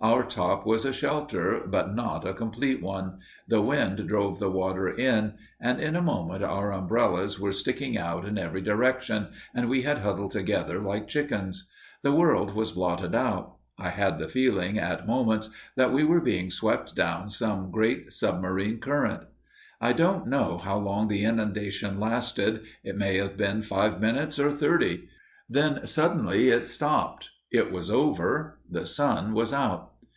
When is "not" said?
1.94-2.26